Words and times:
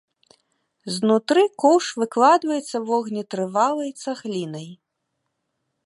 Знутры 0.95 1.43
коўш 1.63 1.85
выкладваецца 2.03 2.77
вогнетрывалай 2.89 3.89
цаглінай. 4.07 4.67